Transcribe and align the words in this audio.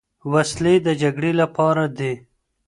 وسلې 0.31 0.75
د 0.85 0.87
جګړې 1.01 1.31
لپاره 1.41 1.83
دي. 1.97 2.13